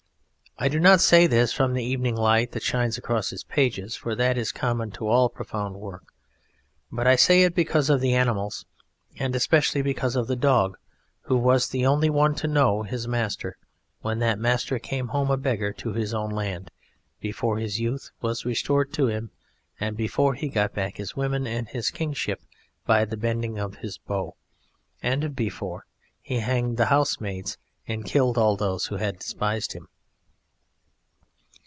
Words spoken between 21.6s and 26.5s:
his kingship by the bending of his bow, and before he